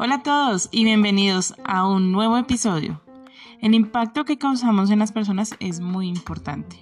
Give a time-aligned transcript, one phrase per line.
[0.00, 3.00] Hola a todos y bienvenidos a un nuevo episodio.
[3.60, 6.76] El impacto que causamos en las personas es muy importante.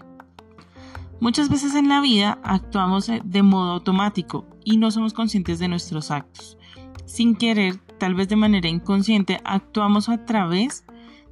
[1.18, 6.10] Muchas veces en la vida actuamos de modo automático y no somos conscientes de nuestros
[6.10, 6.58] actos.
[7.06, 10.84] Sin querer, tal vez de manera inconsciente, actuamos a través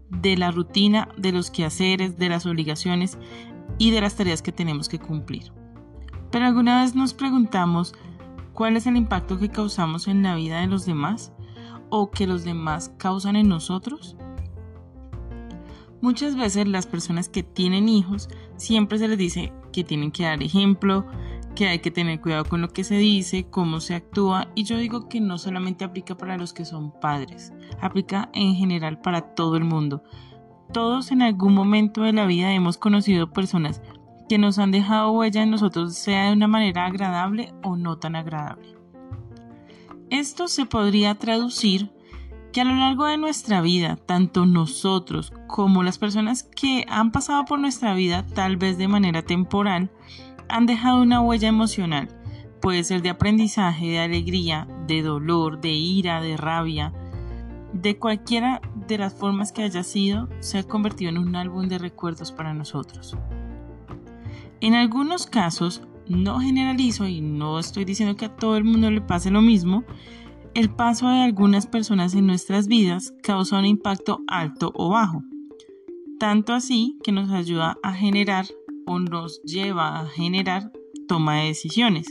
[0.08, 3.18] de la rutina, de los quehaceres, de las obligaciones
[3.76, 5.52] y de las tareas que tenemos que cumplir.
[6.30, 7.92] Pero alguna vez nos preguntamos
[8.54, 11.34] cuál es el impacto que causamos en la vida de los demás
[11.90, 14.16] o que los demás causan en nosotros?
[16.00, 20.42] Muchas veces las personas que tienen hijos siempre se les dice que tienen que dar
[20.42, 21.06] ejemplo,
[21.54, 24.76] que hay que tener cuidado con lo que se dice, cómo se actúa y yo
[24.76, 29.56] digo que no solamente aplica para los que son padres, aplica en general para todo
[29.56, 30.02] el mundo.
[30.72, 33.80] Todos en algún momento de la vida hemos conocido personas
[34.28, 38.16] que nos han dejado huella en nosotros, sea de una manera agradable o no tan
[38.16, 38.74] agradable.
[40.14, 41.90] Esto se podría traducir
[42.52, 47.44] que a lo largo de nuestra vida, tanto nosotros como las personas que han pasado
[47.46, 49.90] por nuestra vida, tal vez de manera temporal,
[50.48, 52.08] han dejado una huella emocional.
[52.60, 56.92] Puede ser de aprendizaje, de alegría, de dolor, de ira, de rabia.
[57.72, 61.78] De cualquiera de las formas que haya sido, se ha convertido en un álbum de
[61.78, 63.16] recuerdos para nosotros.
[64.60, 69.00] En algunos casos, no generalizo y no estoy diciendo que a todo el mundo le
[69.00, 69.84] pase lo mismo,
[70.54, 75.22] el paso de algunas personas en nuestras vidas causa un impacto alto o bajo,
[76.18, 78.46] tanto así que nos ayuda a generar
[78.86, 80.70] o nos lleva a generar
[81.08, 82.06] toma de decisiones,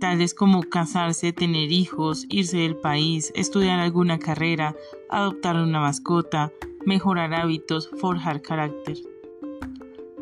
[0.00, 4.74] tales como casarse, tener hijos, irse del país, estudiar alguna carrera,
[5.08, 6.52] adoptar una mascota,
[6.84, 8.98] mejorar hábitos, forjar carácter.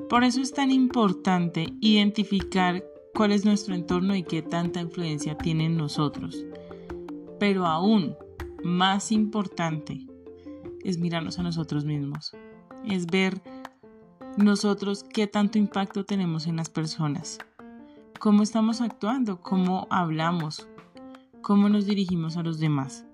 [0.09, 2.85] Por eso es tan importante identificar
[3.17, 6.45] cuál es nuestro entorno y qué tanta influencia tiene en nosotros.
[7.41, 8.15] Pero aún
[8.63, 10.07] más importante
[10.85, 12.37] es mirarnos a nosotros mismos,
[12.85, 13.41] es ver
[14.37, 17.39] nosotros qué tanto impacto tenemos en las personas,
[18.21, 20.69] cómo estamos actuando, cómo hablamos,
[21.41, 23.07] cómo nos dirigimos a los demás.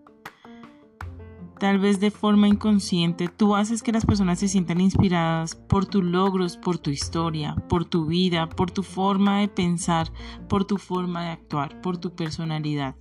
[1.62, 6.02] Tal vez de forma inconsciente tú haces que las personas se sientan inspiradas por tus
[6.02, 10.08] logros, por tu historia, por tu vida, por tu forma de pensar,
[10.48, 12.96] por tu forma de actuar, por tu personalidad.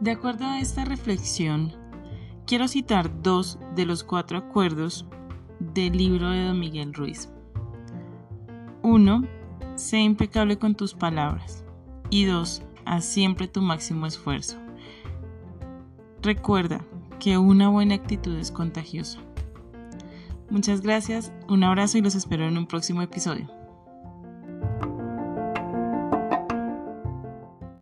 [0.00, 1.72] De acuerdo a esta reflexión,
[2.46, 5.04] quiero citar dos de los cuatro acuerdos
[5.58, 7.28] del libro de Don Miguel Ruiz.
[8.84, 9.22] 1.
[9.74, 11.64] Sé impecable con tus palabras.
[12.08, 12.62] Y 2.
[12.84, 14.64] Haz siempre tu máximo esfuerzo.
[16.26, 16.84] Recuerda
[17.20, 19.20] que una buena actitud es contagiosa.
[20.50, 23.48] Muchas gracias, un abrazo y los espero en un próximo episodio.